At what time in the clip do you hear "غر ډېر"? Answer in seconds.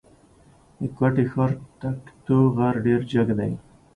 2.55-3.01